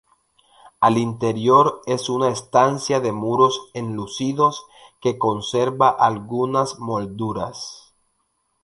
Al 0.79 0.97
interior 0.97 1.81
es 1.85 2.09
una 2.09 2.29
estancia 2.29 2.99
de 3.01 3.11
muros 3.11 3.69
enlucidos 3.75 4.65
que 4.99 5.19
conserva 5.19 5.89
algunas 5.89 6.79
molduras. 6.79 7.93